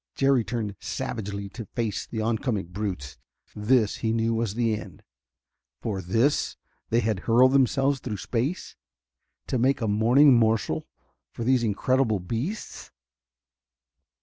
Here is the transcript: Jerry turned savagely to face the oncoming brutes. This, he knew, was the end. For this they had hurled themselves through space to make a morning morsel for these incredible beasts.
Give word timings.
Jerry 0.15 0.43
turned 0.43 0.75
savagely 0.79 1.47
to 1.49 1.67
face 1.75 2.07
the 2.07 2.21
oncoming 2.21 2.65
brutes. 2.69 3.19
This, 3.55 3.97
he 3.97 4.11
knew, 4.13 4.33
was 4.33 4.55
the 4.55 4.73
end. 4.75 5.03
For 5.79 6.01
this 6.01 6.57
they 6.89 7.01
had 7.01 7.19
hurled 7.29 7.51
themselves 7.51 7.99
through 7.99 8.17
space 8.17 8.75
to 9.45 9.59
make 9.59 9.79
a 9.79 9.87
morning 9.87 10.33
morsel 10.33 10.87
for 11.29 11.43
these 11.43 11.61
incredible 11.63 12.19
beasts. 12.19 12.89